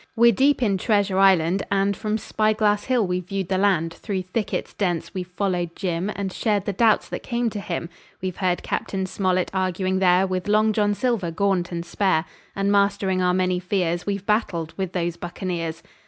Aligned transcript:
We're 0.15 0.31
deep 0.31 0.63
in 0.63 0.79
Treasure 0.79 1.19
Island, 1.19 1.61
and 1.69 1.95
From 1.95 2.17
Spy 2.17 2.53
Glass 2.53 2.85
Hill 2.85 3.05
we've 3.05 3.23
viewed 3.27 3.49
the 3.49 3.59
land; 3.59 3.93
Through 3.93 4.23
thickets 4.23 4.73
dense 4.73 5.13
we've 5.13 5.27
followed 5.27 5.75
Jim 5.75 6.09
And 6.15 6.33
shared 6.33 6.65
the 6.65 6.73
doubts 6.73 7.07
that 7.09 7.21
came 7.21 7.51
to 7.51 7.59
him. 7.59 7.87
We've 8.19 8.37
heard 8.37 8.63
Cap. 8.63 8.89
Smollett 8.89 9.51
arguing 9.53 9.99
there 9.99 10.25
With 10.25 10.47
Long 10.47 10.73
John 10.73 10.95
Silver, 10.95 11.29
gaunt 11.29 11.71
and 11.71 11.85
spare, 11.85 12.25
And 12.55 12.71
mastering 12.71 13.21
our 13.21 13.35
many 13.35 13.59
fears 13.59 14.07
We've 14.07 14.25
battled 14.25 14.73
with 14.75 14.93
those 14.93 15.17
buccaneers. 15.17 15.83